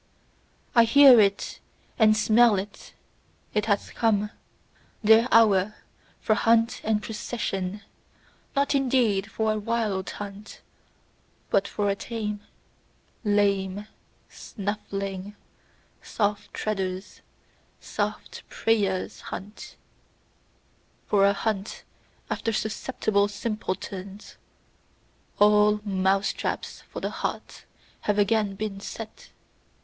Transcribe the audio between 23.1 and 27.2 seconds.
simpletons: all mouse traps for the